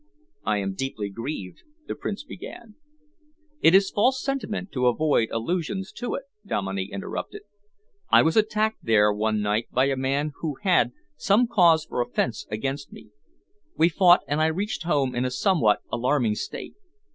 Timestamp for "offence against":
12.01-12.91